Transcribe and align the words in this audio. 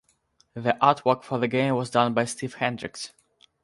The 0.55 0.75
artwork 0.81 1.21
for 1.23 1.37
the 1.37 1.47
game 1.47 1.75
was 1.75 1.91
done 1.91 2.15
by 2.15 2.25
Steve 2.25 2.55
Hendricks. 2.55 3.11